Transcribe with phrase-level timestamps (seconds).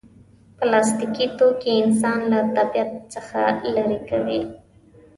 [0.57, 3.39] پلاستيکي توکي انسان له طبیعت څخه
[3.75, 4.41] لرې کوي.